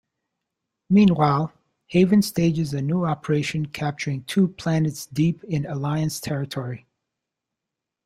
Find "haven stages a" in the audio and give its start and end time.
1.85-2.81